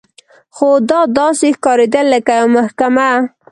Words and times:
خو 0.55 0.69
دا 0.89 0.99
داسې 1.19 1.47
ښکارېدل 1.57 2.05
لکه 2.13 2.31
یوه 2.39 2.53
محکمه. 2.57 3.09